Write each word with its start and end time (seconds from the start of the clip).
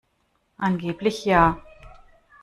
Angeblich 0.57 1.25
ja. 1.25 1.61